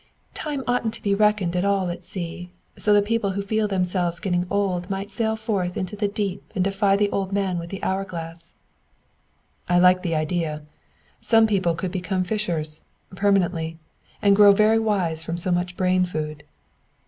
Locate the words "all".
1.63-1.91